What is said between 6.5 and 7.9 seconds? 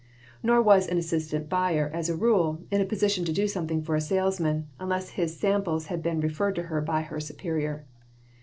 to her by her superior.